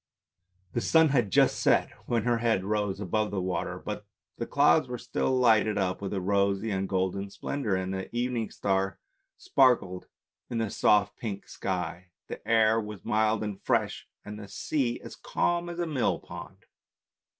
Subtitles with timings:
[0.73, 4.87] The sun had just set when her head rose above the water, but the clouds
[4.87, 8.97] were still lighted up with a rosy and golden splendour, and the evening star
[9.37, 10.07] sparkled
[10.49, 15.15] in the soft pink sky, the air was mild and fresh, and the sea as
[15.15, 16.65] calm as a millpond.